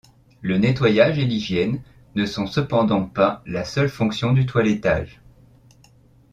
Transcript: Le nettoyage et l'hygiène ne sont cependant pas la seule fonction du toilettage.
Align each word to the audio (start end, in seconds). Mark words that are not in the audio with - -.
Le 0.41 0.57
nettoyage 0.57 1.19
et 1.19 1.25
l'hygiène 1.25 1.79
ne 2.15 2.25
sont 2.25 2.47
cependant 2.47 3.03
pas 3.03 3.43
la 3.45 3.63
seule 3.63 3.87
fonction 3.87 4.33
du 4.33 4.47
toilettage. 4.47 5.21